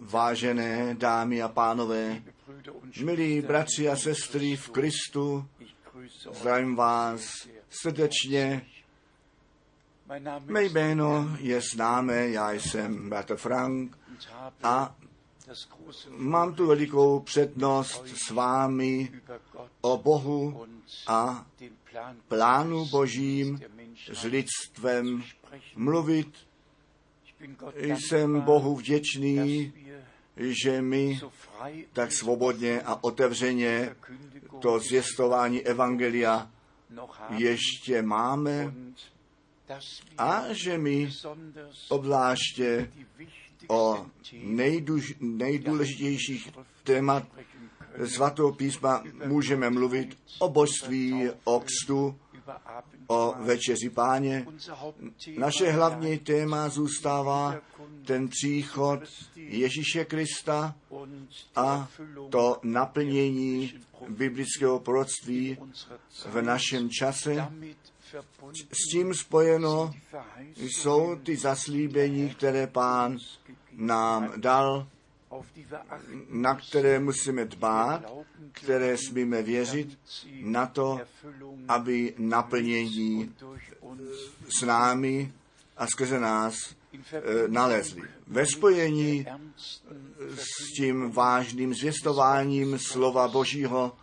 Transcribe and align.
Vážené 0.00 0.94
dámy 0.94 1.42
a 1.42 1.48
pánové, 1.48 2.22
milí 3.02 3.40
bratři 3.40 3.88
a 3.88 3.96
sestry 3.96 4.56
v 4.56 4.70
Kristu, 4.70 5.48
zdravím 6.32 6.76
vás 6.76 7.48
srdečně. 7.70 8.66
Mé 10.46 10.64
jméno 10.64 11.36
je 11.40 11.60
známé, 11.60 12.28
já 12.28 12.52
jsem 12.52 13.10
bratr 13.10 13.36
Frank 13.36 13.98
a 14.62 14.96
mám 16.08 16.54
tu 16.54 16.66
velikou 16.66 17.20
přednost 17.20 18.04
s 18.06 18.30
vámi 18.30 19.20
o 19.80 19.96
Bohu 19.98 20.66
a 21.06 21.46
plánu 22.28 22.86
Božím 22.86 23.60
s 24.12 24.22
lidstvem 24.22 25.24
mluvit. 25.76 26.53
Jsem 27.82 28.40
Bohu 28.40 28.76
vděčný, 28.76 29.72
že 30.36 30.82
my 30.82 31.20
tak 31.92 32.12
svobodně 32.12 32.80
a 32.80 33.04
otevřeně 33.04 33.96
to 34.60 34.78
zvěstování 34.78 35.62
Evangelia 35.62 36.50
ještě 37.30 38.02
máme 38.02 38.74
a 40.18 40.42
že 40.52 40.78
my 40.78 41.10
obzvláště 41.88 42.90
o 43.68 44.06
nejduž, 44.42 45.14
nejdůležitějších 45.20 46.50
témat 46.82 47.26
svatého 48.06 48.52
písma 48.52 49.04
můžeme 49.24 49.70
mluvit 49.70 50.18
o 50.38 50.48
božství, 50.48 51.30
o 51.44 51.60
kstu, 51.60 52.18
o 53.06 53.34
večeři 53.38 53.90
páně. 53.90 54.46
Naše 55.38 55.70
hlavní 55.70 56.18
téma 56.18 56.68
zůstává 56.68 57.60
ten 58.06 58.28
příchod 58.28 59.00
Ježíše 59.36 60.04
Krista 60.04 60.74
a 61.56 61.88
to 62.30 62.58
naplnění 62.62 63.74
biblického 64.08 64.80
proroctví 64.80 65.58
v 66.26 66.42
našem 66.42 66.90
čase. 66.90 67.48
S 68.72 68.92
tím 68.92 69.14
spojeno 69.14 69.94
jsou 70.56 71.16
ty 71.16 71.36
zaslíbení, 71.36 72.30
které 72.30 72.66
pán 72.66 73.18
nám 73.72 74.32
dal, 74.36 74.86
na 76.28 76.54
které 76.54 77.00
musíme 77.00 77.44
dbát, 77.44 78.12
které 78.52 78.96
smíme 78.96 79.42
věřit, 79.42 79.98
na 80.40 80.66
to, 80.66 81.00
aby 81.68 82.14
naplnění 82.18 83.34
s 84.58 84.62
námi 84.62 85.32
a 85.76 85.86
skrze 85.86 86.20
nás 86.20 86.74
nalezli. 87.48 88.02
Ve 88.26 88.46
spojení 88.46 89.26
s 90.34 90.72
tím 90.76 91.10
vážným 91.10 91.74
zvěstováním 91.74 92.78
slova 92.78 93.28
Božího 93.28 93.96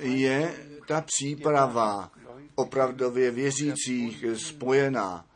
je 0.00 0.56
ta 0.86 1.00
příprava 1.00 2.10
opravdově 2.54 3.30
věřících 3.30 4.24
spojená, 4.34 5.26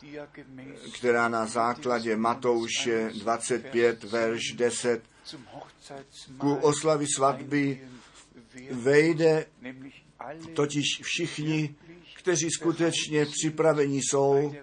která 0.93 1.29
na 1.29 1.45
základě 1.45 2.15
Matouše 2.15 3.11
25, 3.19 4.03
verš 4.03 4.53
10 4.53 5.03
ku 6.37 6.55
oslavi 6.55 7.05
svatby 7.15 7.87
vejde 8.71 9.45
totiž 10.53 10.85
všichni, 11.03 11.75
kteří 12.15 12.47
skutečně 12.51 13.25
připraveni 13.25 13.97
jsou 13.97 14.55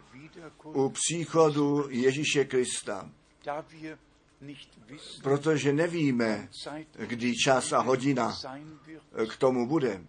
u 0.64 0.88
příchodu 0.88 1.86
Ježíše 1.90 2.44
Krista. 2.44 3.10
Protože 5.22 5.72
nevíme, 5.72 6.48
kdy 7.06 7.36
čas 7.36 7.72
a 7.72 7.80
hodina 7.80 8.36
k 9.28 9.36
tomu 9.36 9.66
bude, 9.66 10.00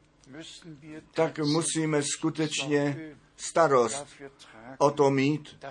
tak 1.14 1.40
musíme 1.40 2.04
skutečně 2.04 3.16
starost 3.38 4.06
o 4.78 4.92
to 4.92 5.10
mít, 5.10 5.66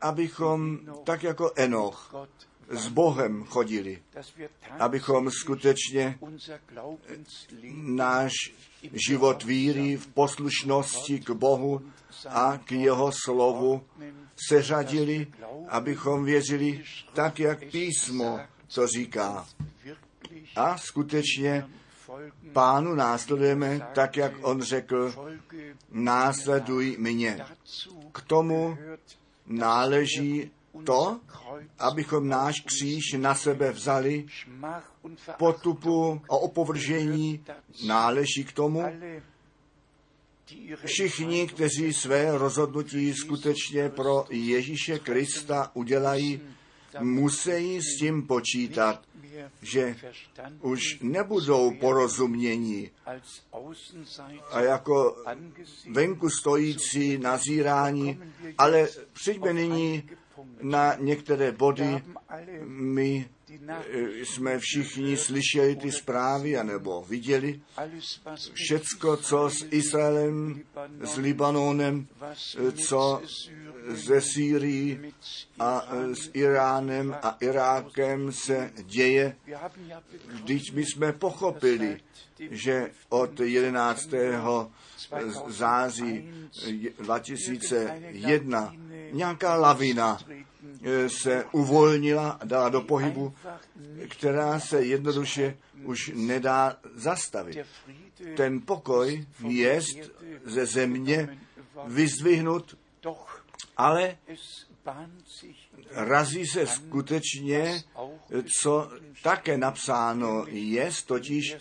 abychom 0.00 0.78
tak 1.04 1.22
jako 1.22 1.52
Enoch 1.56 2.14
s 2.70 2.88
Bohem 2.88 3.44
chodili, 3.44 4.02
abychom 4.78 5.30
skutečně 5.30 6.18
náš 7.74 8.32
život 9.08 9.44
víry 9.44 9.96
v 9.96 10.06
poslušnosti 10.06 11.20
k 11.20 11.30
Bohu 11.30 11.82
a 12.28 12.58
k 12.64 12.72
jeho 12.72 13.10
slovu 13.24 13.84
seřadili, 14.48 15.26
abychom 15.68 16.24
věřili 16.24 16.84
tak, 17.12 17.38
jak 17.38 17.64
písmo 17.70 18.40
to 18.74 18.86
říká. 18.86 19.46
A 20.56 20.78
skutečně 20.78 21.66
pánu 22.52 22.94
následujeme 22.94 23.88
tak, 23.94 24.16
jak 24.16 24.32
on 24.42 24.62
řekl, 24.62 25.14
následuj 25.90 26.96
mě. 26.98 27.44
K 28.12 28.20
tomu 28.20 28.78
náleží 29.46 30.50
to, 30.84 31.20
abychom 31.78 32.28
náš 32.28 32.54
kříž 32.60 33.12
na 33.16 33.34
sebe 33.34 33.72
vzali, 33.72 34.26
potupu 35.38 36.20
a 36.30 36.32
opovržení 36.32 37.44
náleží 37.86 38.44
k 38.44 38.52
tomu. 38.52 38.84
Všichni, 40.84 41.46
kteří 41.46 41.92
své 41.92 42.38
rozhodnutí 42.38 43.14
skutečně 43.14 43.88
pro 43.88 44.24
Ježíše 44.30 44.98
Krista 44.98 45.70
udělají, 45.74 46.40
musí 47.00 47.80
s 47.80 47.98
tím 47.98 48.26
počítat, 48.26 49.02
že 49.62 49.96
už 50.60 51.00
nebudou 51.02 51.70
porozumění 51.70 52.90
a 54.50 54.60
jako 54.60 55.16
venku 55.90 56.30
stojící 56.30 57.18
nazírání, 57.18 58.20
ale 58.58 58.88
přijďme 59.12 59.52
nyní 59.52 60.10
na 60.62 60.94
některé 60.94 61.52
body. 61.52 62.02
My 62.64 63.28
jsme 64.12 64.58
všichni 64.58 65.16
slyšeli 65.16 65.76
ty 65.76 65.92
zprávy, 65.92 66.56
anebo 66.56 67.04
viděli 67.08 67.60
všecko, 68.52 69.16
co 69.16 69.50
s 69.50 69.66
Izraelem, 69.70 70.62
s 71.00 71.16
Libanonem, 71.16 72.06
co 72.86 73.22
ze 73.88 74.20
Sýrií 74.20 75.12
a 75.58 75.82
s 76.12 76.30
Iránem 76.34 77.16
a 77.22 77.36
Irákem 77.40 78.32
se 78.32 78.70
děje. 78.82 79.36
Když 80.44 80.72
my 80.72 80.84
jsme 80.84 81.12
pochopili, 81.12 82.00
že 82.50 82.90
od 83.08 83.40
11. 83.40 84.08
září 85.46 86.30
2001 86.98 88.74
nějaká 89.12 89.56
lavina 89.56 90.18
se 91.08 91.44
uvolnila 91.52 92.30
a 92.30 92.44
dala 92.44 92.68
do 92.68 92.80
pohybu, 92.80 93.34
která 94.08 94.60
se 94.60 94.82
jednoduše 94.82 95.56
už 95.84 96.12
nedá 96.14 96.76
zastavit. 96.94 97.58
Ten 98.36 98.60
pokoj 98.60 99.26
je 99.48 99.80
ze 100.44 100.66
země 100.66 101.38
vyzdvihnut, 101.86 102.78
ale 103.76 104.16
razí 105.90 106.46
se 106.46 106.66
skutečně, 106.66 107.82
co 108.60 108.90
také 109.22 109.58
napsáno 109.58 110.44
je, 110.48 110.90
totiž 111.06 111.56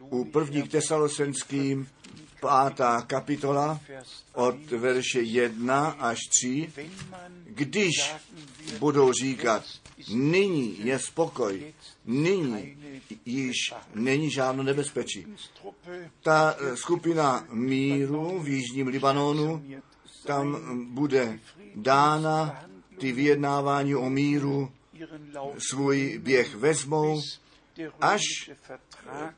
u 0.00 0.24
prvních 0.24 0.68
tesalosenským 0.68 1.88
pátá 2.40 3.02
kapitola 3.06 3.80
od 4.32 4.70
verše 4.70 5.20
1 5.20 5.88
až 5.88 6.18
3, 6.28 6.72
když 7.44 8.14
budou 8.78 9.12
říkat, 9.12 9.64
nyní 10.14 10.86
je 10.86 10.98
spokoj, 10.98 11.74
nyní 12.04 12.76
již 13.26 13.56
není 13.94 14.30
žádné 14.30 14.64
nebezpečí. 14.64 15.26
Ta 16.22 16.56
skupina 16.74 17.46
míru 17.50 18.40
v 18.40 18.48
jižním 18.48 18.86
Libanonu, 18.86 19.64
tam 20.26 20.58
bude 20.94 21.38
dána 21.74 22.64
ty 22.98 23.12
vyjednávání 23.12 23.94
o 23.94 24.10
míru 24.10 24.72
svůj 25.70 26.18
běh 26.22 26.54
vezmou, 26.54 27.20
až 28.00 28.50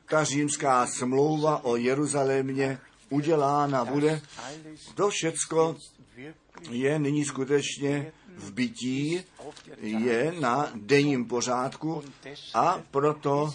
ta 0.05 0.23
římská 0.23 0.87
smlouva 0.87 1.63
o 1.63 1.75
Jeruzalémě 1.75 2.79
udělána 3.09 3.85
bude. 3.85 4.21
To 4.95 5.09
všecko 5.09 5.75
je 6.69 6.99
nyní 6.99 7.25
skutečně 7.25 8.11
v 8.35 8.51
bytí, 8.51 9.23
je 9.77 10.33
na 10.39 10.71
denním 10.75 11.25
pořádku 11.25 12.03
a 12.53 12.81
proto 12.91 13.53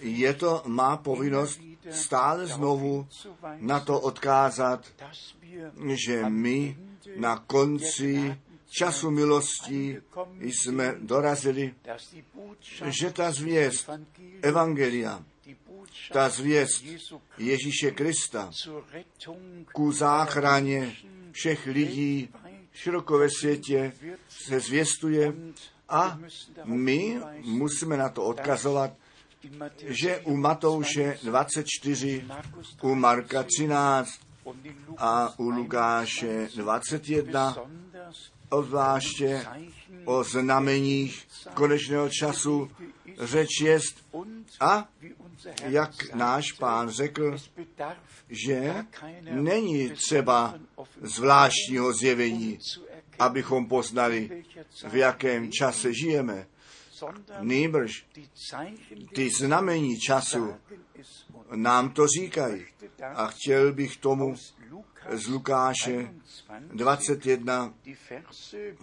je 0.00 0.34
to 0.34 0.62
má 0.66 0.96
povinnost 0.96 1.60
stále 1.90 2.46
znovu 2.46 3.08
na 3.58 3.80
to 3.80 4.00
odkázat, 4.00 4.86
že 5.94 6.24
my 6.28 6.76
na 7.16 7.38
konci 7.46 8.38
času 8.78 9.10
milostí 9.10 9.96
jsme 10.40 10.94
dorazili, 10.98 11.74
že 12.86 13.10
ta 13.10 13.32
zvěst 13.32 13.90
Evangelia, 14.42 15.24
ta 16.12 16.28
zvěst 16.28 16.84
Ježíše 17.38 17.90
Krista 17.90 18.50
ku 19.72 19.92
záchraně 19.92 20.96
všech 21.32 21.66
lidí 21.66 22.28
široko 22.72 23.18
ve 23.18 23.28
světě 23.30 23.92
se 24.28 24.60
zvěstuje 24.60 25.34
a 25.88 26.18
my 26.64 27.20
musíme 27.44 27.96
na 27.96 28.08
to 28.08 28.24
odkazovat, 28.24 28.92
že 29.78 30.18
u 30.18 30.36
Matouše 30.36 31.18
24, 31.22 32.24
u 32.82 32.94
Marka 32.94 33.42
13 33.42 34.10
a 34.98 35.38
u 35.38 35.48
Lukáše 35.48 36.48
21 36.56 37.56
obzvláště 38.52 39.46
o 40.04 40.24
znameních 40.24 41.28
konečného 41.54 42.08
času 42.08 42.70
řeč 43.18 43.60
jest 43.60 44.06
a 44.60 44.88
jak 45.64 46.14
náš 46.14 46.52
pán 46.52 46.90
řekl, 46.90 47.36
že 48.28 48.74
není 49.30 49.90
třeba 49.90 50.54
zvláštního 51.02 51.92
zjevení, 51.92 52.58
abychom 53.18 53.66
poznali, 53.66 54.44
v 54.88 54.94
jakém 54.94 55.52
čase 55.52 55.94
žijeme. 55.94 56.46
Nýbrž 57.40 58.06
ty 59.14 59.30
znamení 59.30 59.98
času 59.98 60.54
nám 61.54 61.90
to 61.90 62.06
říkají. 62.06 62.64
A 63.14 63.26
chtěl 63.26 63.72
bych 63.72 63.96
tomu 63.96 64.34
z 65.10 65.26
Lukáše 65.26 66.14
21, 66.72 67.74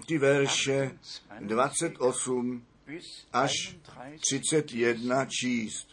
ty 0.07 0.17
verše 0.17 0.91
28 1.39 2.65
až 3.33 3.51
31 4.19 5.25
číst. 5.25 5.87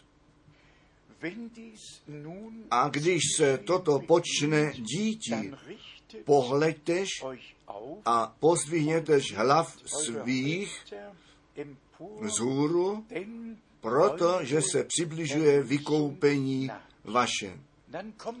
A 2.71 2.89
když 2.89 3.21
se 3.37 3.57
toto 3.57 3.99
počne 3.99 4.71
dítí, 4.73 5.51
pohleďtež 6.23 7.09
a 8.05 8.35
pozdvihnětež 8.39 9.33
hlav 9.35 9.77
svých 9.85 10.85
vzhůru, 12.21 13.05
protože 13.81 14.61
se 14.61 14.83
přibližuje 14.83 15.63
vykoupení 15.63 16.69
vaše. 17.03 17.59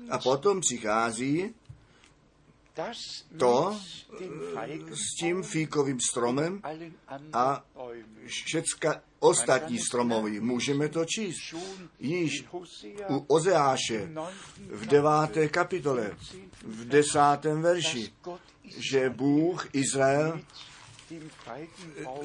A 0.09 0.17
potom 0.17 0.61
přichází 0.61 1.53
to 3.37 3.79
s 4.93 5.15
tím 5.19 5.43
fíkovým 5.43 5.99
stromem 6.11 6.61
a 7.33 7.65
všecka 8.25 9.01
ostatní 9.19 9.79
stromoví. 9.79 10.39
Můžeme 10.39 10.89
to 10.89 11.05
číst. 11.05 11.55
Již 11.99 12.45
u 13.09 13.17
Ozeáše 13.27 14.09
v 14.69 14.85
deváté 14.85 15.47
kapitole, 15.47 16.17
v 16.63 16.85
desátém 16.85 17.61
verši, 17.61 18.13
že 18.63 19.09
Bůh 19.09 19.67
Izrael 19.73 20.41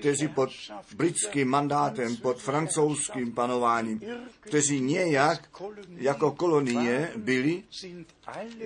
kteří 0.00 0.28
pod 0.28 0.50
britským 0.96 1.48
mandátem, 1.48 2.16
pod 2.16 2.40
francouzským 2.42 3.32
panováním, 3.32 4.00
kteří 4.40 4.80
nějak 4.80 5.48
jako 5.96 6.32
kolonie 6.32 7.12
byli, 7.16 7.64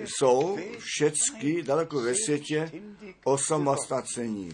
jsou 0.03 0.57
všechny 0.77 1.63
daleko 1.63 2.01
ve 2.01 2.15
světě 2.15 2.71
osamostacení. 3.23 4.53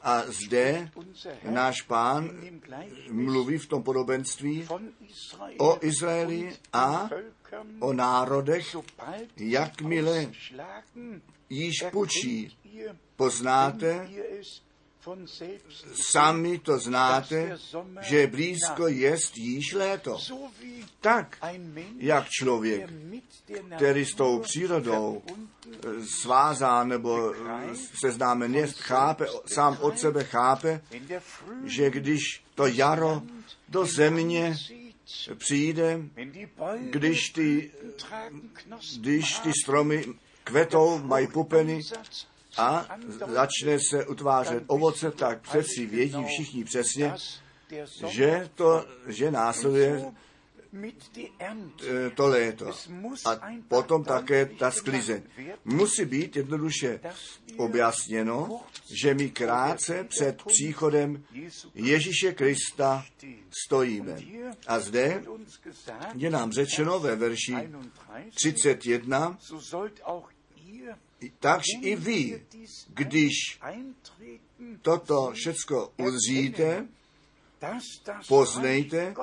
A 0.00 0.22
zde 0.26 0.90
náš 1.50 1.82
pán 1.82 2.30
mluví 3.10 3.58
v 3.58 3.66
tom 3.66 3.82
podobenství 3.82 4.68
o 5.58 5.78
Izraeli 5.80 6.56
a 6.72 7.10
o 7.80 7.92
národech, 7.92 8.76
jakmile 9.36 10.30
již 11.50 11.74
pučí, 11.90 12.58
poznáte, 13.16 14.08
Sami 15.94 16.58
to 16.58 16.78
znáte, 16.78 17.58
že 18.00 18.26
blízko 18.26 18.88
jest 18.88 19.36
již 19.36 19.72
léto. 19.72 20.18
Tak, 21.00 21.38
jak 21.98 22.28
člověk, 22.28 22.90
který 23.76 24.04
s 24.04 24.14
tou 24.14 24.40
přírodou 24.40 25.22
eh, 25.26 25.78
svázán 26.20 26.88
nebo 26.88 27.34
eh, 27.34 27.76
seznámen 28.00 28.54
je, 28.54 28.66
chápe, 28.66 29.26
sám 29.46 29.78
od 29.80 29.98
sebe 29.98 30.24
chápe, 30.24 30.80
že 31.64 31.90
když 31.90 32.20
to 32.54 32.66
jaro 32.66 33.22
do 33.68 33.86
země 33.86 34.56
přijde, 35.38 36.00
když 36.90 37.30
ty, 37.30 37.70
když 39.00 39.38
ty 39.38 39.52
stromy 39.62 40.04
kvetou, 40.44 40.98
mají 40.98 41.26
pupeny, 41.26 41.82
a 42.56 42.86
začne 43.26 43.78
se 43.90 44.06
utvářet 44.06 44.64
ovoce, 44.66 45.10
tak 45.10 45.40
přeci 45.40 45.86
vědí 45.86 46.24
všichni 46.24 46.64
přesně, 46.64 47.14
že 48.08 48.50
to, 48.54 48.84
že 49.06 49.30
následuje 49.30 50.04
to 52.14 52.26
léto. 52.26 52.70
A 53.24 53.40
potom 53.68 54.04
také 54.04 54.46
ta 54.46 54.70
sklizeň. 54.70 55.22
Musí 55.64 56.04
být 56.04 56.36
jednoduše 56.36 57.00
objasněno, 57.56 58.60
že 59.02 59.14
my 59.14 59.30
krátce 59.30 60.04
před 60.04 60.42
příchodem 60.42 61.24
Ježíše 61.74 62.32
Krista 62.32 63.04
stojíme. 63.64 64.16
A 64.66 64.80
zde 64.80 65.22
je 66.14 66.30
nám 66.30 66.52
řečeno 66.52 67.00
ve 67.00 67.16
verši 67.16 67.54
31, 68.34 69.38
takže 71.38 71.72
i 71.82 71.96
vy, 71.96 72.46
když 72.88 73.32
toto 74.82 75.32
všecko 75.34 75.92
uzříte, 75.96 76.88
poznejte, 78.28 79.14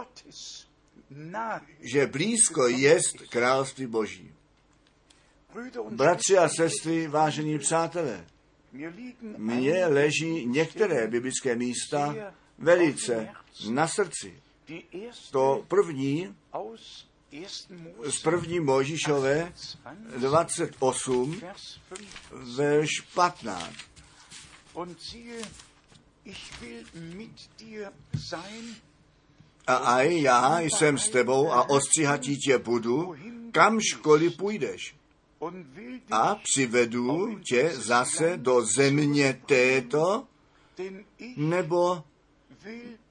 že 1.80 2.08
blízko 2.08 2.68
jest 2.68 3.18
království 3.30 3.86
Boží. 3.86 4.34
Bratři 5.90 6.38
a 6.38 6.50
sestry, 6.50 7.08
vážení 7.08 7.60
přátelé, 7.60 8.26
mně 9.38 9.86
leží 9.86 10.46
některé 10.46 11.08
biblické 11.08 11.56
místa 11.56 12.16
velice 12.58 13.30
na 13.70 13.88
srdci. 13.88 14.42
To 15.32 15.66
první 15.68 16.36
z 18.10 18.22
první 18.22 18.60
Možišové 18.60 19.54
28, 20.18 21.42
verš 22.32 22.90
15. 23.14 23.74
A 29.68 29.76
aj 29.76 30.22
já 30.22 30.60
jsem 30.60 30.98
s 30.98 31.10
tebou 31.10 31.52
a 31.52 31.70
ostříhatí 31.70 32.38
tě 32.38 32.58
budu, 32.58 33.16
kam 33.52 33.80
školy 33.82 34.30
půjdeš. 34.30 34.96
A 36.12 36.36
přivedu 36.36 37.40
tě 37.40 37.72
zase 37.74 38.38
do 38.38 38.66
země 38.66 39.42
této, 39.46 40.28
nebo 41.38 42.04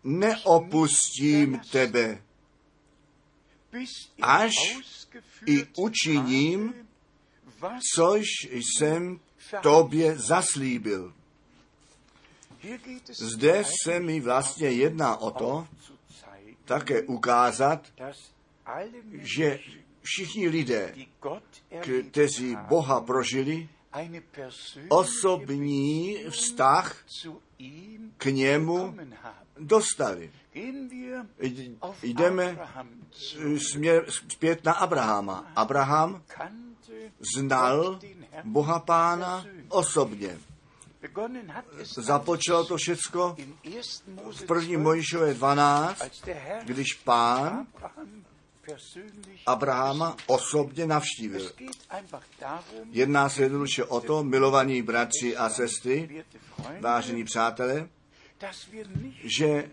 neopustím 0.05 1.61
tebe, 1.73 2.23
až 4.23 4.53
i 5.47 5.67
učiním, 5.77 6.75
což 7.95 8.25
jsem 8.51 9.21
tobě 9.63 10.19
zaslíbil. 10.19 11.15
Zde 13.09 13.65
se 13.83 14.01
mi 14.01 14.21
vlastně 14.21 14.69
jedná 14.69 15.17
o 15.17 15.31
to, 15.31 15.69
také 16.67 17.03
ukázat, 17.03 17.93
že 19.13 19.59
všichni 20.03 20.49
lidé, 20.49 20.95
kteří 22.11 22.57
Boha 22.69 23.01
prožili, 23.01 23.69
osobní 24.89 26.17
vztah 26.31 26.97
k 28.19 28.25
němu 28.25 28.97
dostali. 29.59 30.33
Jdeme 32.03 32.59
směr, 33.57 34.05
zpět 34.11 34.65
na 34.65 34.73
Abrahama. 34.73 35.53
Abraham 35.57 36.23
znal 37.37 38.01
Boha 38.45 38.79
Pána 38.79 39.47
osobně. 39.69 40.39
Započalo 41.83 42.65
to 42.65 42.77
všecko 42.77 43.37
v 44.33 44.45
první 44.47 44.77
Mojišové 44.77 45.35
12, 45.35 46.03
když 46.65 46.95
pán 46.95 47.67
Abrahama 49.47 50.17
osobně 50.27 50.87
navštívil. 50.87 51.53
Jedná 52.91 53.29
se 53.29 53.43
jednoduše 53.43 53.85
o 53.85 54.01
to, 54.01 54.25
milovaní 54.25 54.83
bratři 54.83 55.37
a 55.37 55.49
sestry, 55.49 56.25
vážení 56.81 57.25
přátelé, 57.25 57.89
že 59.25 59.71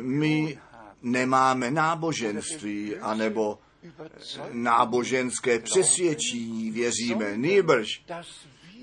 my 0.00 0.58
nemáme 1.02 1.70
náboženství 1.70 2.96
anebo 2.96 3.58
náboženské 4.52 5.58
přesvědčení, 5.58 6.70
věříme, 6.70 7.36
nýbrž, 7.36 8.02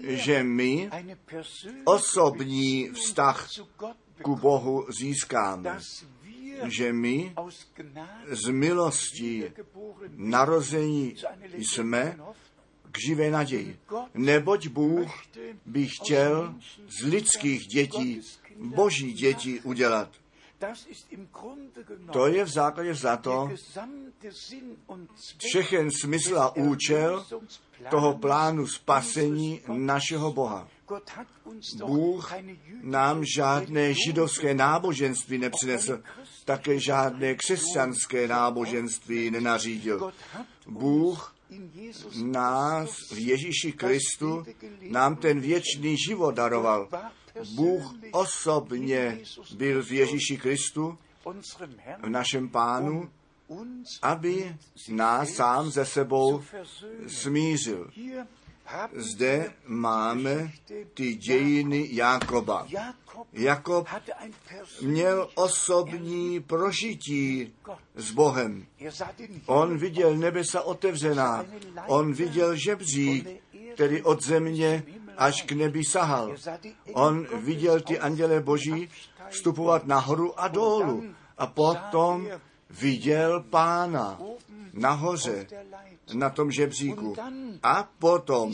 že 0.04 0.44
my 0.44 0.90
osobní 1.86 2.90
vztah 2.90 3.50
ku 4.22 4.36
Bohu 4.36 4.86
získáme, 5.00 5.80
že 6.68 6.94
my 6.94 7.34
z 8.28 8.50
milostí 8.50 9.44
narození 10.16 11.16
jsme 11.54 12.18
k 12.92 12.98
živé 13.08 13.32
naději. 13.32 13.80
Neboť 14.14 14.68
Bůh 14.68 15.22
by 15.66 15.88
chtěl 15.88 16.56
z 16.88 17.04
lidských 17.04 17.68
dětí 17.68 18.22
boží 18.60 19.14
děti 19.14 19.62
udělat. 19.62 20.10
To 22.12 22.28
je 22.28 22.44
v 22.44 22.50
základě 22.50 22.96
za 22.96 23.18
to 23.18 23.50
všechen 25.38 25.92
smysl 25.92 26.38
a 26.38 26.56
účel 26.56 27.26
toho 27.90 28.18
plánu 28.18 28.68
spasení 28.68 29.62
našeho 29.68 30.34
Boha. 30.34 30.68
Bůh 31.86 32.34
nám 32.82 33.24
žádné 33.38 33.94
židovské 33.94 34.54
náboženství 34.54 35.38
nepřinesl, 35.38 36.04
také 36.46 36.80
žádné 36.80 37.36
křesťanské 37.36 38.28
náboženství 38.28 39.32
nenařídil. 39.32 40.14
Bůh 40.68 41.36
nás 42.24 42.90
v 43.12 43.18
Ježíši 43.28 43.72
Kristu 43.72 44.46
nám 44.82 45.16
ten 45.16 45.40
věčný 45.40 45.96
život 46.08 46.36
daroval. 46.36 46.88
Bůh 47.56 47.96
osobně 48.12 49.20
byl 49.56 49.84
v 49.84 49.92
Ježíši 49.92 50.38
Kristu, 50.38 50.98
v 52.04 52.10
našem 52.10 52.50
pánu, 52.50 53.10
aby 54.02 54.56
nás 54.90 55.30
sám 55.30 55.72
ze 55.72 55.86
sebou 55.86 56.44
smířil. 57.08 57.92
Zde 58.96 59.54
máme 59.66 60.52
ty 60.94 61.16
dějiny 61.16 61.88
Jakoba. 61.92 62.68
Jakob 63.34 63.88
měl 64.82 65.30
osobní 65.36 66.40
prožití 66.40 67.54
s 67.96 68.12
Bohem. 68.12 68.66
On 69.46 69.78
viděl 69.78 70.18
nebesa 70.18 70.62
otevřená. 70.62 71.46
On 71.88 72.14
viděl 72.14 72.56
žebřík, 72.56 73.28
který 73.74 74.02
od 74.02 74.24
země 74.24 74.84
až 75.18 75.42
k 75.42 75.52
nebi 75.52 75.82
sahal. 75.84 76.36
On 76.94 77.28
viděl 77.34 77.82
ty 77.82 78.00
anděle 78.00 78.40
boží 78.40 78.90
vstupovat 79.30 79.86
nahoru 79.86 80.40
a 80.40 80.48
dolů. 80.48 81.04
A 81.38 81.48
potom 81.48 82.28
viděl 82.70 83.44
pána 83.50 84.20
nahoře 84.74 85.48
na 86.14 86.30
tom 86.30 86.52
žebříku. 86.52 87.16
A 87.64 87.90
potom 88.00 88.54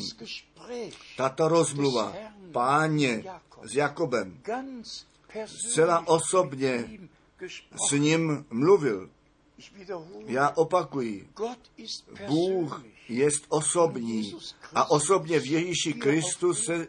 tato 1.17 1.48
rozmluva 1.48 2.13
páně 2.51 3.24
s 3.63 3.75
Jakobem 3.75 4.39
zcela 5.46 6.08
osobně 6.08 7.00
s 7.89 7.91
ním 7.91 8.46
mluvil. 8.50 9.10
Já 10.25 10.50
opakuji, 10.50 11.29
Bůh 12.27 12.84
je 13.10 13.29
osobní 13.50 14.36
a 14.75 14.91
osobně 14.91 15.39
v 15.39 15.45
Ježíši 15.45 15.93
Kristu 15.93 16.53
se 16.53 16.88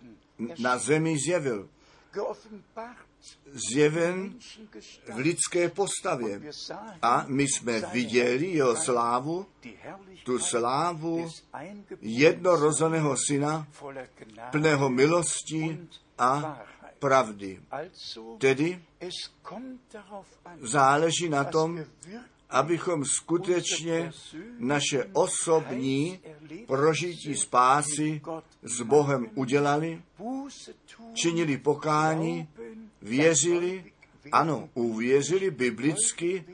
na 0.59 0.79
zemi 0.79 1.17
zjevil. 1.19 1.69
Zjeven 3.73 4.35
v 5.15 5.17
lidské 5.17 5.69
postavě. 5.69 6.41
A 7.03 7.25
my 7.29 7.43
jsme 7.43 7.81
viděli 7.81 8.47
jeho 8.47 8.77
slávu, 8.77 9.47
tu 10.25 10.39
slávu 10.39 11.29
jednorozeného 12.01 13.17
syna, 13.29 13.69
plného 14.51 14.91
milosti 14.91 15.79
a 16.19 16.61
pravdy. 16.99 17.61
Tedy 18.39 18.83
záleží 20.61 21.29
na 21.29 21.45
tom, 21.45 21.85
abychom 22.51 23.05
skutečně 23.05 24.13
naše 24.59 25.05
osobní 25.13 26.21
prožití 26.67 27.37
spásy 27.37 28.23
s 28.63 28.81
Bohem 28.81 29.31
udělali, 29.35 30.03
činili 31.15 31.59
pokání, 31.59 32.49
věřili, 33.03 33.85
ano, 34.33 34.69
uvěřili 34.75 35.51
biblicky, 35.51 36.45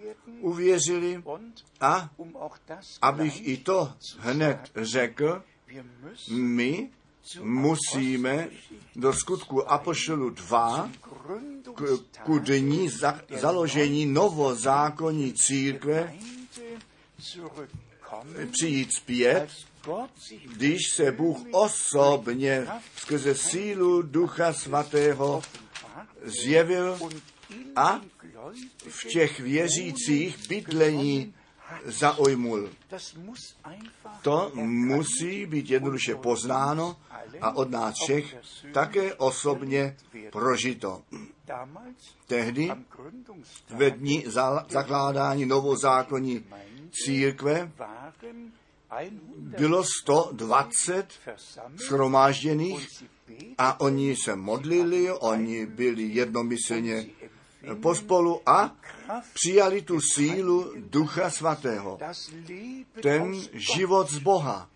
uvěřili 0.41 1.23
a 1.81 2.11
abych 3.03 3.49
i 3.49 3.57
to 3.57 3.93
hned 4.19 4.71
řekl, 4.77 5.43
my 6.31 6.91
musíme 7.43 8.49
do 8.97 9.13
skutku 9.13 9.71
Apoštolu 9.71 10.31
2 10.31 10.91
k, 11.75 11.99
ku 12.25 12.39
dní 12.39 12.89
za, 12.89 13.21
založení 13.41 14.07
novozákonní 14.07 15.33
církve 15.33 16.15
přijít 18.53 18.93
zpět, 18.93 19.49
když 20.57 20.79
se 20.95 21.13
Bůh 21.13 21.39
osobně 21.51 22.67
skrze 22.97 23.35
sílu 23.35 24.03
Ducha 24.03 24.53
Svatého 24.53 25.43
zjevil 26.23 26.99
a 27.77 28.01
v 28.89 29.05
těch 29.05 29.41
věřících 29.41 30.49
bydlení 30.49 31.35
zaujmul. 31.85 32.71
To 34.23 34.53
musí 34.65 35.47
být 35.47 35.71
jednoduše 35.71 36.15
poznáno 36.15 36.97
a 37.41 37.57
od 37.57 37.71
nás 37.71 37.95
všech 38.03 38.37
také 38.73 39.15
osobně 39.15 39.97
prožito. 40.33 41.03
Tehdy 42.27 42.71
ve 43.69 43.91
dní 43.91 44.25
zakládání 44.69 45.47
novozákonní 45.47 46.45
církve 46.91 47.73
bylo 49.37 49.85
120 49.85 51.07
shromážděných 51.89 53.05
a 53.59 53.81
oni 53.81 54.17
se 54.17 54.37
modlili, 54.37 55.13
oni 55.13 55.67
byli 55.67 56.03
jednomyslně 56.03 57.07
pospolu 57.83 58.49
a 58.49 58.77
přijali 59.35 59.83
tu 59.83 60.01
sílu 60.01 60.73
Ducha 60.77 61.31
Svatého, 61.31 61.99
ten 63.03 63.35
život 63.53 64.11
z 64.11 64.19
Boha, 64.19 64.69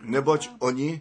neboť 0.00 0.50
oni 0.58 1.00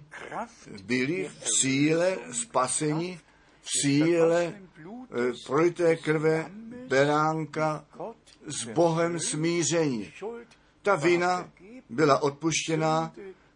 byli 0.83 1.29
v 1.39 1.47
síle 1.59 2.17
spasení, 2.31 3.19
v 3.61 3.69
síle 3.81 4.53
eh, 4.53 5.33
prolité 5.45 5.95
krve 5.95 6.51
beránka 6.87 7.85
s 8.47 8.65
Bohem 8.65 9.19
smíření. 9.19 10.13
Ta 10.81 10.95
vina 10.95 11.49
byla 11.89 12.21
odpuštěná, 12.21 13.13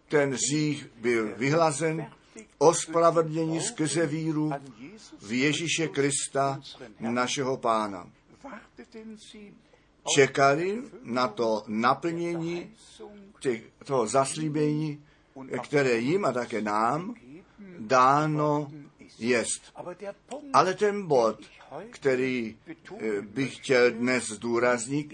ten 0.08 0.36
řích 0.36 0.88
byl 1.02 1.36
vyhlazen, 1.38 2.06
ospravedlnění 2.58 3.62
skrze 3.62 4.08
víru 4.08 4.52
v 5.22 5.32
Ježíše 5.32 5.88
Krista, 5.88 6.62
našeho 7.00 7.58
pána. 7.58 8.10
Čekali 10.16 10.84
na 11.04 11.28
to 11.28 11.64
naplnění 11.68 12.72
těch, 13.40 13.64
toho 13.86 14.08
zaslíbení, 14.08 15.04
které 15.64 15.98
jim 15.98 16.26
a 16.26 16.32
také 16.32 16.62
nám 16.62 17.16
dáno 17.80 18.72
jest. 19.20 19.62
Ale 20.54 20.74
ten 20.74 21.08
bod, 21.08 21.40
který 21.90 22.58
eh, 23.00 23.22
bych 23.22 23.56
chtěl 23.56 23.92
dnes 23.92 24.28
zdůraznit, 24.28 25.14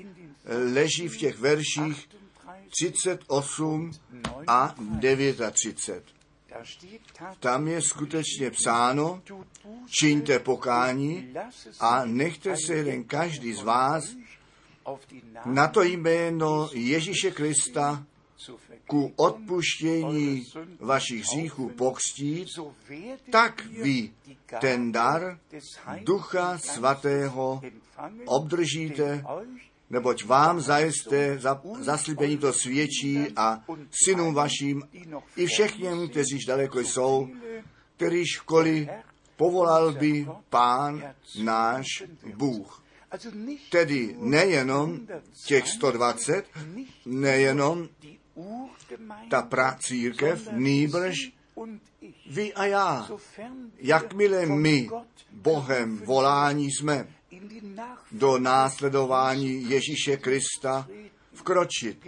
leží 0.73 1.07
v 1.07 1.17
těch 1.17 1.39
verších 1.39 2.09
38 2.69 3.91
a 4.47 4.75
39. 5.51 6.19
Tam 7.39 7.67
je 7.67 7.81
skutečně 7.81 8.51
psáno, 8.51 9.22
čiňte 10.00 10.39
pokání 10.39 11.33
a 11.79 12.05
nechte 12.05 12.55
se 12.65 12.74
jeden 12.74 13.03
každý 13.03 13.53
z 13.53 13.61
vás 13.61 14.15
na 15.45 15.67
to 15.67 15.81
jméno 15.81 16.69
Ježíše 16.74 17.31
Krista 17.31 18.05
ku 18.87 19.13
odpuštění 19.15 20.45
vašich 20.79 21.24
hříchů 21.24 21.69
pokstít, 21.69 22.48
tak 23.31 23.65
vy 23.65 24.11
ten 24.61 24.91
dar 24.91 25.39
Ducha 26.03 26.57
Svatého 26.57 27.61
obdržíte 28.25 29.24
neboť 29.89 30.25
vám 30.25 30.61
zajisté 30.61 31.39
za, 31.39 31.61
zaslíbení 31.79 32.37
to 32.37 32.53
svědčí 32.53 33.27
a 33.35 33.63
synům 34.05 34.33
vaším 34.33 34.83
i 35.35 35.45
všem, 35.45 36.09
kteří 36.09 36.45
daleko 36.47 36.79
jsou, 36.79 37.27
který 37.95 38.25
školy 38.25 38.89
povolal 39.35 39.93
by 39.93 40.27
Pán 40.49 41.03
náš 41.43 41.85
Bůh. 42.35 42.83
Tedy 43.69 44.15
nejenom 44.19 45.07
těch 45.47 45.67
120, 45.67 46.45
nejenom 47.05 47.89
ta 49.29 49.41
pracírkev, 49.41 50.47
nýbrž 50.51 51.15
vy 52.29 52.53
a 52.53 52.65
já, 52.65 53.09
jakmile 53.77 54.45
my 54.45 54.89
Bohem 55.31 55.97
volání 55.97 56.71
jsme, 56.71 57.07
do 58.11 58.39
následování 58.39 59.70
Ježíše 59.70 60.18
Krista 60.18 60.87
vkročit. 61.33 62.07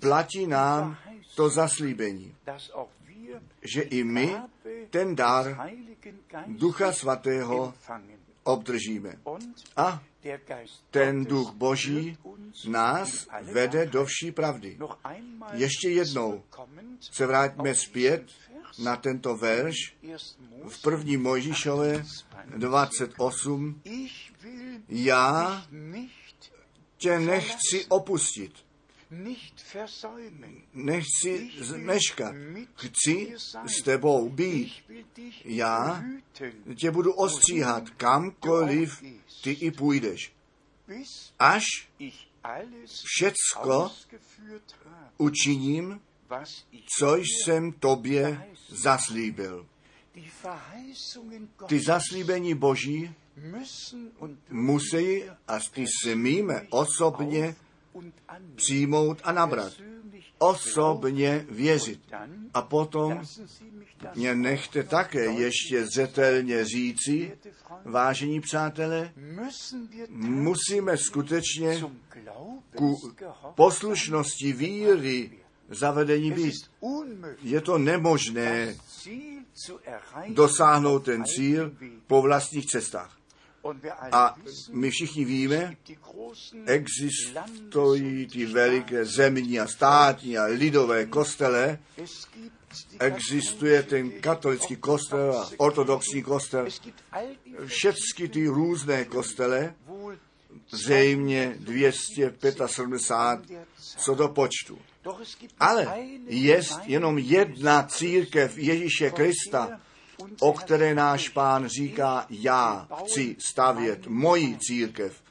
Platí 0.00 0.46
nám 0.46 0.96
to 1.34 1.48
zaslíbení, 1.48 2.34
že 3.74 3.82
i 3.82 4.04
my 4.04 4.36
ten 4.90 5.16
dar 5.16 5.70
Ducha 6.46 6.92
Svatého 6.92 7.74
obdržíme. 8.42 9.14
A 9.76 10.02
ten 10.90 11.24
duch 11.24 11.52
Boží 11.54 12.18
nás 12.68 13.28
vede 13.42 13.86
do 13.86 14.04
vší 14.04 14.32
pravdy. 14.32 14.78
Ještě 15.52 15.88
jednou 15.88 16.42
se 17.00 17.26
vrátíme 17.26 17.74
zpět 17.74 18.24
na 18.78 18.96
tento 18.96 19.36
verš 19.36 19.76
v 20.68 20.82
první 20.82 21.16
Mojžíšové 21.16 22.04
28. 22.56 23.82
Já 24.88 25.66
tě 26.96 27.18
nechci 27.18 27.86
opustit. 27.88 28.52
Nechci 30.74 31.50
zmeškat. 31.60 32.34
Chci 32.74 33.34
s 33.66 33.82
tebou 33.82 34.28
být. 34.28 34.72
Já 35.44 36.04
tě 36.74 36.90
budu 36.90 37.12
ostříhat 37.12 37.90
kamkoliv 37.90 39.04
ty 39.42 39.50
i 39.50 39.70
půjdeš. 39.70 40.32
Až 41.38 41.64
všecko 43.04 43.90
učiním, 45.18 46.00
co 46.98 47.16
jsem 47.16 47.72
tobě 47.72 48.46
zaslíbil. 48.68 49.66
Ty 51.66 51.80
zaslíbení 51.80 52.54
Boží 52.54 53.14
musí 54.50 55.24
a 55.48 55.58
ty 55.72 55.84
smíme 56.02 56.66
osobně 56.70 57.56
přijmout 58.54 59.20
a 59.24 59.32
nabrat. 59.32 59.72
Osobně 60.38 61.46
věřit. 61.48 62.00
A 62.54 62.62
potom 62.62 63.22
mě 64.14 64.34
nechte 64.34 64.82
také 64.82 65.24
ještě 65.24 65.86
zřetelně 65.86 66.64
říci, 66.64 67.38
vážení 67.84 68.40
přátelé, 68.40 69.12
musíme 70.18 70.96
skutečně 70.96 71.82
ku 72.76 72.94
poslušnosti 73.54 74.52
víry 74.52 75.43
zavedení 75.68 76.32
být. 76.32 76.54
Je 77.42 77.60
to 77.60 77.78
nemožné 77.78 78.76
dosáhnout 80.28 80.98
ten 80.98 81.24
cíl 81.24 81.76
po 82.06 82.22
vlastních 82.22 82.66
cestách. 82.66 83.18
A 84.12 84.36
my 84.70 84.90
všichni 84.90 85.24
víme, 85.24 85.76
existují 86.66 88.26
ty 88.26 88.46
veliké 88.46 89.04
zemní 89.04 89.60
a 89.60 89.66
státní 89.66 90.38
a 90.38 90.44
lidové 90.44 91.06
kostele, 91.06 91.78
existuje 92.98 93.82
ten 93.82 94.10
katolický 94.10 94.76
kostel 94.76 95.38
a 95.38 95.50
ortodoxní 95.56 96.22
kostel, 96.22 96.66
všechny 97.66 98.28
ty 98.28 98.46
různé 98.46 99.04
kostele, 99.04 99.74
zřejmě 100.70 101.56
275 101.58 102.58
co 103.98 104.14
do 104.14 104.28
počtu. 104.28 104.78
Ale 105.60 105.98
je 106.26 106.60
jenom 106.84 107.18
jedna 107.18 107.82
církev 107.82 108.58
Ježíše 108.58 109.10
Krista, 109.10 109.80
o 110.40 110.52
které 110.52 110.94
náš 110.94 111.28
pán 111.28 111.66
říká, 111.66 112.26
já 112.30 112.88
chci 113.04 113.36
stavět 113.38 114.06
moji 114.06 114.58
církev. 114.58 115.22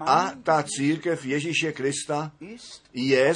A 0.00 0.32
ta 0.42 0.62
církev 0.62 1.24
Ježíše 1.24 1.72
Krista 1.72 2.32
je 2.92 3.34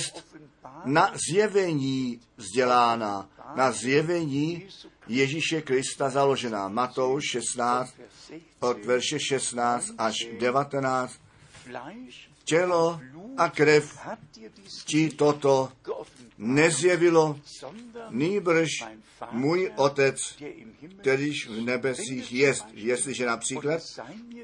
na 0.84 1.12
zjevení 1.30 2.20
vzdělána, 2.36 3.28
na 3.54 3.72
zjevení 3.72 4.68
Ježíše 5.08 5.62
Krista 5.62 6.10
založená. 6.10 6.68
Matouš 6.68 7.24
16, 7.24 7.94
od 8.60 8.84
verše 8.84 9.20
16 9.20 9.90
až 9.98 10.14
19. 10.40 11.12
Tělo 12.44 13.00
a 13.36 13.50
krev 13.50 13.98
ti 14.84 15.08
toto 15.08 15.72
nezjevilo, 16.38 17.40
nýbrž 18.10 18.70
můj 19.30 19.72
otec, 19.76 20.36
kterýž 21.00 21.48
v 21.48 21.60
nebesích 21.60 22.32
jest. 22.32 22.66
Jestliže 22.72 23.26
například, 23.26 23.80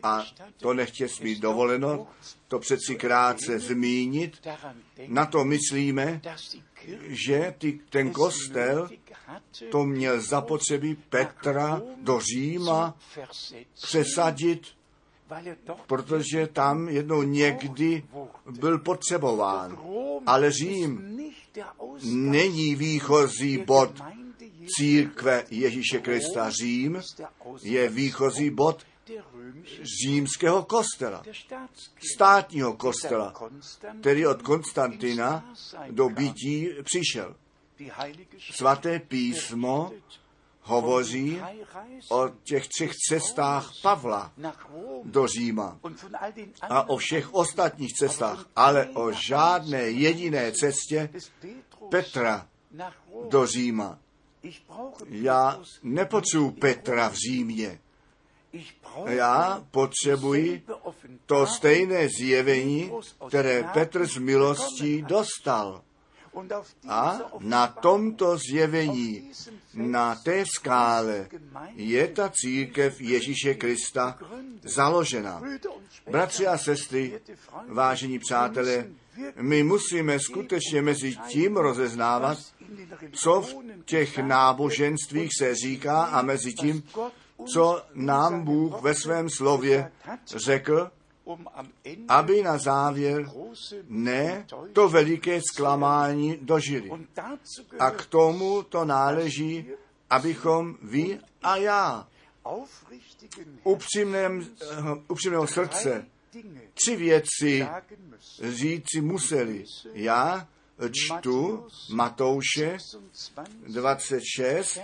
a 0.03 0.25
to 0.57 0.75
nechtě 0.75 1.09
smít 1.09 1.41
dovoleno, 1.41 2.07
to 2.49 2.59
přeci 2.59 2.97
krátce 2.97 3.59
zmínit, 3.59 4.49
na 5.07 5.27
to 5.27 5.45
myslíme, 5.45 6.21
že 7.09 7.55
ty, 7.59 7.81
ten 7.91 8.11
kostel 8.11 8.89
to 9.71 9.85
měl 9.85 10.21
zapotřebí 10.21 10.95
Petra 10.95 11.83
do 12.01 12.21
Říma 12.21 12.99
přesadit 13.83 14.67
protože 15.87 16.47
tam 16.47 16.89
jednou 16.89 17.23
někdy 17.23 18.05
byl 18.61 18.79
potřebován. 18.79 19.79
Ale 20.27 20.51
Řím 20.51 21.19
není 22.05 22.75
výchozí 22.75 23.59
bod 23.59 24.03
církve 24.77 25.45
Ježíše 25.51 25.99
Krista. 25.99 26.51
Řím 26.51 27.03
je 27.63 27.89
výchozí 27.89 28.51
bod 28.51 28.83
římského 30.05 30.65
kostela, 30.65 31.23
státního 32.15 32.73
kostela, 32.73 33.35
který 34.01 34.27
od 34.27 34.43
Konstantina 34.43 35.55
do 35.91 36.09
bytí 36.09 36.69
přišel. 36.83 37.37
Svaté 38.51 38.99
písmo 38.99 39.93
hovoří 40.63 41.43
o 42.09 42.29
těch 42.43 42.69
třech 42.69 42.93
cestách 43.09 43.73
Pavla 43.83 44.33
do 45.05 45.27
Říma 45.27 45.79
a 46.61 46.89
o 46.89 46.97
všech 46.97 47.35
ostatních 47.35 47.93
cestách, 47.93 48.47
ale 48.57 48.87
o 48.87 49.13
žádné 49.13 49.83
jediné 49.83 50.53
cestě 50.53 51.11
Petra 51.91 52.47
do 53.29 53.47
Říma. 53.47 53.99
Já 55.09 55.61
nepotřebuji 55.83 56.51
Petra 56.51 57.09
v 57.09 57.15
Římě. 57.15 57.79
Já 59.07 59.65
potřebuji 59.71 60.63
to 61.27 61.47
stejné 61.47 62.09
zjevení, 62.09 62.93
které 63.29 63.63
Petr 63.63 64.07
z 64.07 64.17
milostí 64.17 65.03
dostal. 65.03 65.83
A 66.89 67.21
na 67.41 67.67
tomto 67.67 68.39
zjevení, 68.39 69.31
na 69.75 70.15
té 70.15 70.45
skále, 70.57 71.29
je 71.75 72.09
ta 72.09 72.31
církev 72.35 73.01
Ježíše 73.01 73.55
Krista 73.55 74.19
založena. 74.63 75.43
Bratři 76.11 76.47
a 76.47 76.59
sestry, 76.59 77.21
vážení 77.69 78.19
přátelé, 78.19 78.87
my 79.41 79.63
musíme 79.63 80.21
skutečně 80.21 80.83
mezi 80.83 81.17
tím 81.29 81.57
rozeznávat, 81.57 82.39
co 83.13 83.41
v 83.41 83.55
těch 83.85 84.19
náboženstvích 84.19 85.31
se 85.39 85.55
říká 85.55 86.03
a 86.03 86.23
mezi 86.23 86.53
tím, 86.53 86.83
co 87.53 87.83
nám 87.95 88.45
Bůh 88.45 88.83
ve 88.83 88.95
svém 88.95 89.31
slově 89.31 89.93
řekl, 90.27 90.91
aby 92.09 92.43
na 92.43 92.59
závěr 92.59 93.31
ne 93.89 94.47
to 94.73 94.89
veliké 94.89 95.41
zklamání 95.53 96.39
dožili. 96.43 96.91
A 97.79 97.91
k 97.91 98.07
tomu 98.07 98.63
to 98.63 98.85
náleží, 98.85 99.67
abychom 100.11 100.77
vy 100.83 101.21
a 101.43 101.57
já 101.57 102.09
upřímném, 103.65 104.49
upřímného 105.09 105.47
srdce 105.47 106.07
tři 106.75 106.97
věci 106.97 107.67
říci 108.43 109.01
museli. 109.01 109.65
Já 109.93 110.49
čtu 110.93 111.67
Matouše 111.93 112.79
26, 113.67 114.79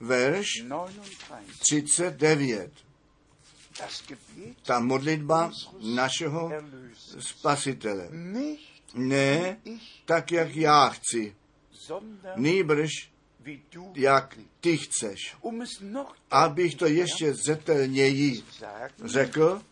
verš 0.00 0.46
39 1.58 2.72
ta 4.62 4.80
modlitba 4.80 5.50
našeho 5.94 6.52
spasitele. 7.18 8.08
Ne 8.94 9.56
tak, 10.04 10.32
jak 10.32 10.56
já 10.56 10.88
chci, 10.88 11.36
nýbrž 12.36 12.90
jak 13.94 14.38
ty 14.60 14.76
chceš. 14.76 15.36
Abych 16.30 16.74
to 16.74 16.86
ještě 16.86 17.34
zetelněji 17.34 18.42
řekl, 19.04 19.62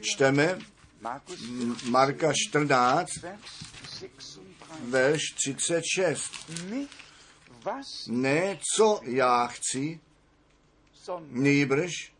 čteme 0.00 0.58
Marka 1.88 2.32
14, 2.48 3.10
verš 4.80 5.22
36. 5.34 6.32
Ne, 8.08 8.58
co 8.76 9.00
já 9.02 9.46
chci, 9.46 10.00
nýbrž 11.28 12.13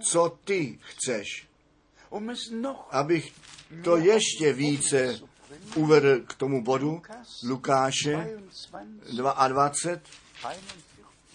co 0.00 0.38
ty 0.44 0.78
chceš. 0.82 1.48
Abych 2.90 3.32
to 3.84 3.96
ještě 3.96 4.52
více 4.52 5.20
uvedl 5.76 6.20
k 6.20 6.34
tomu 6.34 6.64
bodu 6.64 7.02
Lukáše 7.44 8.38
22, 9.12 10.00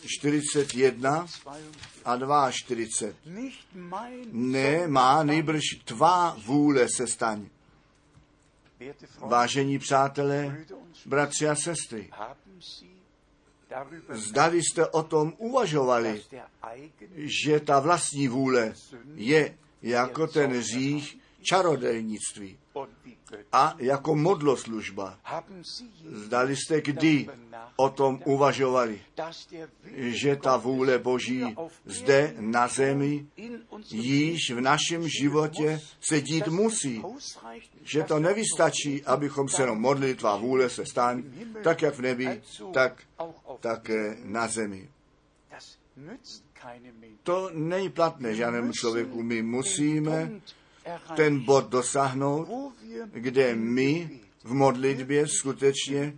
41 0.06 1.26
a 2.06 2.52
42. 2.52 4.08
Ne, 4.32 4.88
má 4.88 5.24
nejbrž 5.24 5.64
tvá 5.86 6.38
vůle 6.46 6.88
se 6.96 7.08
staň. 7.08 7.46
Vážení 9.20 9.80
přátelé, 9.80 10.66
bratři 11.06 11.48
a 11.48 11.56
sestry, 11.56 12.10
Zdali 14.10 14.64
jste 14.64 14.88
o 14.88 15.04
tom 15.04 15.34
uvažovali, 15.38 16.22
že 17.16 17.60
ta 17.60 17.80
vlastní 17.80 18.28
vůle 18.28 18.74
je 19.16 19.58
jako 19.82 20.28
ten 20.28 20.62
řích 20.62 21.18
čarodejnictví 21.42 22.58
a 23.52 23.76
jako 23.80 24.16
modloslužba. 24.16 25.20
Zdali 26.12 26.56
jste 26.56 26.82
kdy 26.82 27.28
o 27.76 27.90
tom 27.90 28.20
uvažovali, 28.26 29.02
že 29.96 30.36
ta 30.36 30.58
vůle 30.58 31.00
Boží 31.00 31.56
zde 31.86 32.34
na 32.40 32.68
zemi 32.68 33.26
již 33.90 34.52
v 34.52 34.62
našem 34.62 35.08
životě 35.22 35.80
se 36.02 36.22
dít 36.22 36.48
musí. 36.48 37.04
Že 37.84 38.04
to 38.04 38.20
nevystačí, 38.20 39.04
abychom 39.04 39.50
se 39.50 39.62
jenom 39.62 39.82
modlili, 39.82 40.16
tvá 40.16 40.36
vůle 40.36 40.70
se 40.70 40.86
stane, 40.86 41.24
tak 41.64 41.82
jak 41.82 41.96
v 41.96 42.02
nebi, 42.02 42.42
tak 42.74 43.04
také 43.62 44.18
na 44.24 44.48
zemi. 44.48 44.90
To 47.24 47.50
není 47.54 47.90
platné 47.90 48.36
žádnému 48.36 48.72
člověku. 48.72 49.24
My 49.24 49.42
musíme 49.42 50.32
ten 51.16 51.40
bod 51.40 51.70
dosáhnout, 51.70 52.74
kde 53.14 53.56
my 53.56 54.20
v 54.44 54.54
modlitbě 54.54 55.28
skutečně 55.28 56.18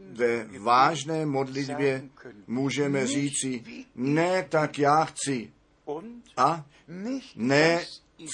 ve 0.00 0.58
vážné 0.58 1.26
modlitbě 1.26 2.08
můžeme 2.46 3.06
říci, 3.06 3.64
ne 3.94 4.46
tak 4.48 4.78
já 4.78 5.04
chci. 5.04 5.52
A 6.36 6.66
ne 7.36 7.84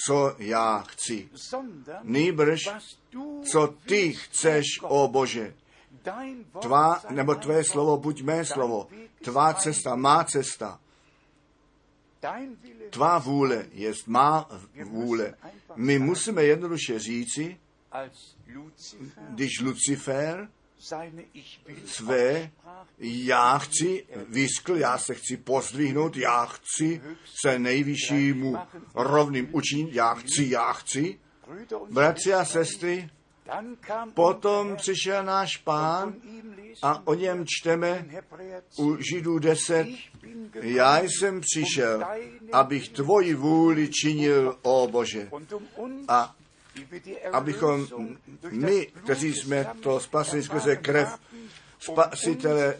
co 0.05 0.35
já 0.39 0.79
chci, 0.81 1.29
nýbrž 2.03 2.59
co 3.51 3.75
ty 3.85 4.13
chceš, 4.13 4.65
o 4.81 5.07
Bože. 5.07 5.53
Tvá, 6.61 7.01
nebo 7.09 7.35
tvé 7.35 7.63
slovo, 7.63 7.97
buď 7.97 8.21
mé 8.21 8.45
slovo. 8.45 8.87
Tvá 9.23 9.53
cesta, 9.53 9.95
má 9.95 10.23
cesta. 10.23 10.79
Tvá 12.89 13.17
vůle 13.17 13.65
je 13.71 13.93
má 14.07 14.49
vůle. 14.83 15.33
My 15.75 15.99
musíme 15.99 16.43
jednoduše 16.43 16.99
říci, 16.99 17.57
když 19.29 19.61
Lucifer 19.61 20.49
své 21.85 22.51
já 22.99 23.57
chci 23.57 24.05
vyskl, 24.27 24.77
já 24.77 24.97
se 24.97 25.15
chci 25.15 25.37
pozdvihnout, 25.37 26.17
já 26.17 26.45
chci 26.45 27.01
se 27.41 27.59
nejvyššímu 27.59 28.57
rovným 28.95 29.49
učinit, 29.51 29.93
já 29.95 30.13
chci, 30.13 30.49
já 30.49 30.73
chci. 30.73 31.19
Bratři 31.89 32.33
a 32.33 32.45
sestry, 32.45 33.09
potom 34.13 34.75
přišel 34.75 35.23
náš 35.23 35.57
pán 35.57 36.13
a 36.81 37.07
o 37.07 37.13
něm 37.13 37.45
čteme 37.47 38.05
u 38.77 38.97
Židů 39.11 39.39
10. 39.39 39.87
Já 40.53 40.99
jsem 40.99 41.41
přišel, 41.41 42.03
abych 42.51 42.89
tvoji 42.89 43.33
vůli 43.33 43.89
činil, 43.89 44.57
o 44.61 44.87
Bože. 44.87 45.29
A 46.07 46.35
abychom 47.31 47.87
my, 48.51 48.85
kteří 49.03 49.33
jsme 49.33 49.67
to 49.79 49.99
spasili 49.99 50.43
skrze 50.43 50.75
krev 50.75 51.19
spasitele 51.79 52.77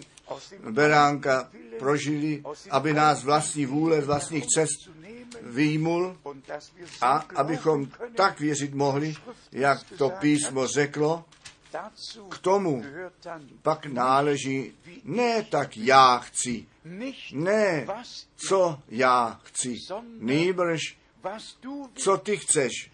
beránka 0.69 1.49
prožili, 1.80 2.43
aby 2.69 2.93
nás 2.93 3.23
vlastní 3.23 3.65
vůle 3.65 4.02
z 4.02 4.06
vlastních 4.06 4.45
cest 4.45 4.89
výjimul 5.45 6.17
a 7.01 7.25
abychom 7.36 7.88
tak 8.15 8.39
věřit 8.39 8.73
mohli, 8.73 9.15
jak 9.51 9.84
to 9.97 10.10
písmo 10.10 10.67
řeklo, 10.67 11.25
k 12.29 12.38
tomu 12.38 12.84
pak 13.62 13.86
náleží 13.86 14.73
ne 15.03 15.43
tak 15.43 15.77
já 15.77 16.17
chci, 16.17 16.67
ne 17.34 17.86
co 18.36 18.79
já 18.89 19.39
chci, 19.43 19.75
nýbrž 20.19 20.97
co 21.93 22.17
ty 22.17 22.38
chceš, 22.38 22.91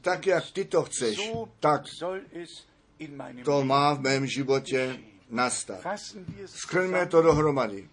tak 0.00 0.26
jak 0.26 0.50
ty 0.50 0.64
to 0.64 0.82
chceš, 0.82 1.32
tak 1.60 1.82
to 3.44 3.64
má 3.64 3.94
v 3.94 4.00
mém 4.00 4.26
životě 4.26 4.98
nastat. 5.30 5.86
Skrňme 6.46 7.06
to 7.06 7.22
dohromady. 7.22 7.88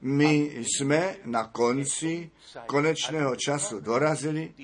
My 0.00 0.52
jsme 0.58 1.16
na 1.24 1.44
konci 1.44 2.30
konečného 2.66 3.36
času 3.36 3.80
dorazili. 3.80 4.54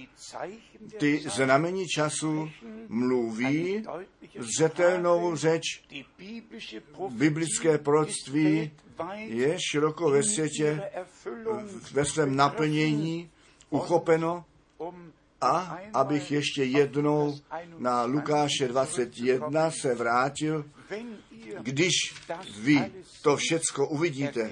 Ty 0.98 1.22
znamení 1.28 1.86
času 1.86 2.50
mluví 2.88 3.84
zřetelnou 4.38 5.36
řeč. 5.36 5.62
Biblické 7.08 7.78
proroctví 7.78 8.70
je 9.16 9.56
široko 9.70 10.10
ve 10.10 10.22
světě 10.22 10.82
ve 11.92 12.04
svém 12.04 12.36
naplnění 12.36 13.30
uchopeno 13.70 14.44
a 15.40 15.78
abych 15.94 16.32
ještě 16.32 16.64
jednou 16.64 17.34
na 17.78 18.04
Lukáše 18.04 18.68
21 18.68 19.70
se 19.70 19.94
vrátil, 19.94 20.64
když 21.62 22.14
vy 22.58 22.92
to 23.22 23.36
všecko 23.36 23.88
uvidíte, 23.88 24.50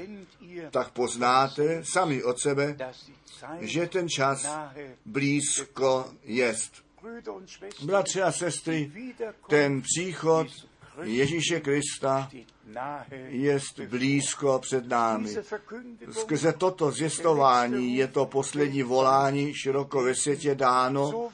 tak 0.70 0.90
poznáte 0.90 1.84
sami 1.84 2.22
od 2.22 2.40
sebe, 2.40 2.76
že 3.60 3.86
ten 3.86 4.08
čas 4.08 4.46
blízko 5.06 6.12
jest. 6.24 6.72
Bratři 7.82 8.22
a 8.22 8.32
sestry, 8.32 8.92
ten 9.48 9.82
příchod 9.82 10.46
Ježíše 11.02 11.60
Krista 11.60 12.30
je 13.28 13.58
blízko 13.88 14.58
před 14.58 14.88
námi. 14.88 15.34
Skrze 16.10 16.52
toto 16.52 16.90
zjistování 16.90 17.96
je 17.96 18.08
to 18.08 18.26
poslední 18.26 18.82
volání 18.82 19.54
široko 19.54 20.02
ve 20.02 20.14
světě 20.14 20.54
dáno, 20.54 21.28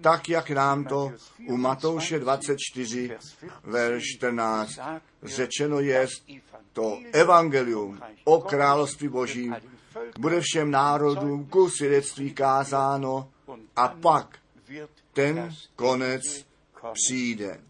tak 0.00 0.28
jak 0.28 0.50
nám 0.50 0.84
to 0.84 1.12
u 1.48 1.56
Matouše 1.56 2.18
24, 2.18 3.16
verš 3.64 4.02
14 4.16 4.78
řečeno 5.22 5.80
je, 5.80 6.06
to 6.72 6.98
evangelium 7.12 8.00
o 8.24 8.40
království 8.40 9.08
božím 9.08 9.56
bude 10.18 10.40
všem 10.40 10.70
národům 10.70 11.46
ku 11.46 11.70
svědectví 11.70 12.34
kázáno 12.34 13.30
a 13.76 13.88
pak 13.88 14.38
ten 15.12 15.54
konec 15.76 16.22
přijde. 16.92 17.60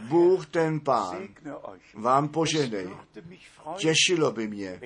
Bůh 0.00 0.46
ten 0.46 0.80
Pán 0.80 1.28
vám 1.94 2.28
požehnej. 2.28 2.88
Těšilo 3.76 4.32
by 4.32 4.48
mě, 4.48 4.80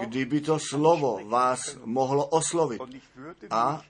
kdyby 0.00 0.40
to 0.40 0.58
slovo 0.58 1.20
vás 1.28 1.76
mohlo 1.84 2.26
oslovit. 2.26 2.82
A 3.50 3.82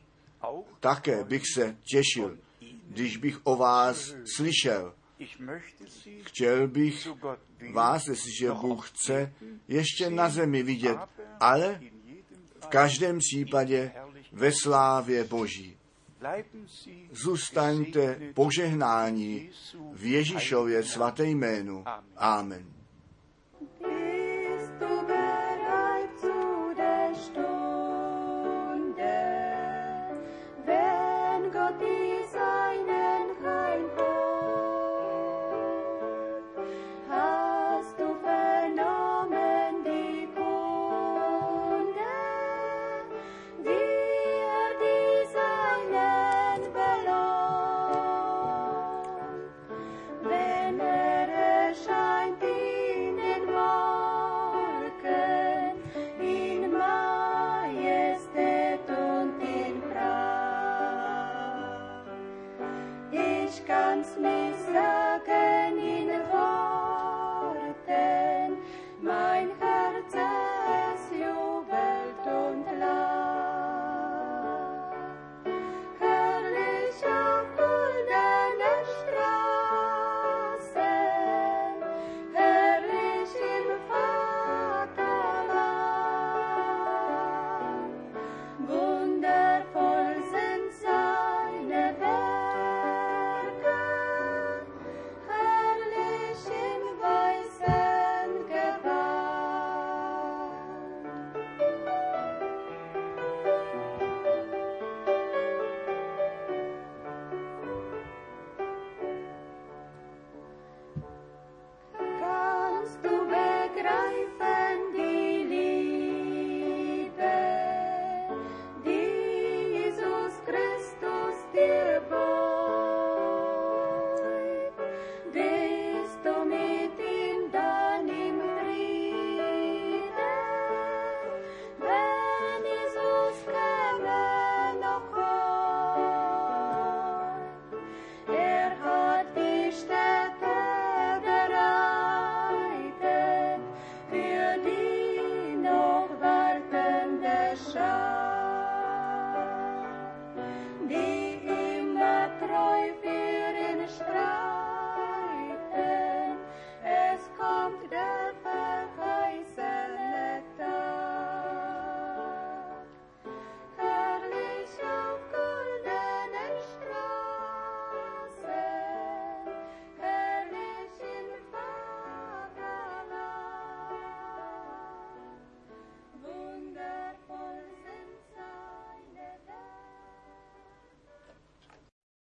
také 0.81 1.25
bych 1.25 1.43
se 1.55 1.77
těšil, 1.91 2.39
když 2.89 3.17
bych 3.17 3.41
o 3.45 3.57
vás 3.57 4.15
slyšel. 4.37 4.95
Chtěl 6.23 6.69
bych 6.69 7.09
vás, 7.73 8.07
jestliže 8.07 8.51
Bůh 8.51 8.91
chce, 8.91 9.33
ještě 9.69 10.11
na 10.11 10.29
zemi 10.29 10.63
vidět, 10.63 10.99
ale 11.41 11.81
v 12.61 12.67
každém 12.67 13.19
případě 13.19 13.93
ve 14.33 14.53
slávě 14.63 15.25
Boží. 15.25 15.77
Zůstaňte 17.11 18.21
požehnání 18.35 19.51
v 19.93 20.05
Ježíšově 20.05 20.83
svaté 20.83 21.25
jménu. 21.25 21.85
Amen. 22.17 22.76